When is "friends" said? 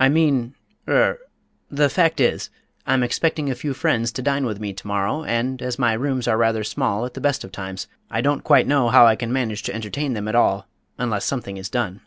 3.72-4.10